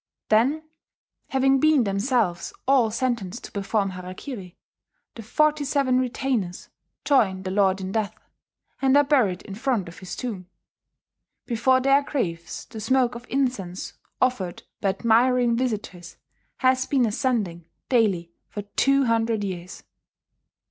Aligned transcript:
Then, 0.29 0.63
having 1.27 1.59
been 1.59 1.83
themselves 1.83 2.53
all 2.67 2.89
sentenced 2.89 3.43
to 3.43 3.51
perform 3.51 3.91
harakiri, 3.91 4.55
the 5.13 5.21
forty 5.21 5.63
seven 5.63 5.99
retainers 5.99 6.69
join 7.05 7.43
their 7.43 7.53
lord 7.53 7.79
in 7.81 7.91
death, 7.91 8.19
and 8.81 8.97
are 8.97 9.03
buried 9.03 9.43
in 9.43 9.53
front 9.53 9.87
of 9.87 9.99
his 9.99 10.15
tomb. 10.15 10.47
Before 11.45 11.79
their 11.79 12.01
graves 12.01 12.65
the 12.65 12.81
smoke 12.81 13.13
of 13.13 13.27
incense, 13.29 13.93
offered 14.19 14.63
by 14.79 14.89
admiring 14.89 15.55
visitors, 15.55 16.17
has 16.57 16.87
been 16.87 17.05
ascending 17.05 17.65
daily 17.87 18.31
for 18.49 18.63
two 18.63 19.05
hundred 19.05 19.43
years. 19.43 19.83